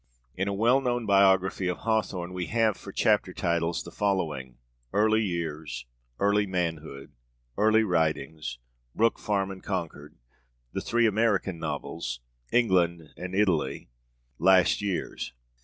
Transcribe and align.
In 0.35 0.47
a 0.47 0.53
well 0.53 0.81
known 0.81 1.05
biography 1.05 1.67
of 1.67 1.77
Hawthorne 1.81 2.33
we 2.33 2.47
have 2.47 2.75
for 2.75 2.91
chapter 2.91 3.33
titles 3.35 3.83
the 3.83 3.91
following: 3.91 4.57
'Early 4.91 5.21
Years'; 5.21 5.85
'Early 6.19 6.47
Manhood'; 6.47 7.11
'Early 7.55 7.83
Writings'; 7.83 8.57
'Brook 8.95 9.19
Farm 9.19 9.51
and 9.51 9.61
Concord'; 9.61 10.15
'The 10.73 10.81
Three 10.81 11.05
American 11.05 11.59
Novels'; 11.59 12.19
'England 12.51 13.13
and 13.15 13.35
Italy'; 13.35 13.89
'Last 14.39 14.81
Years.' 14.81 15.33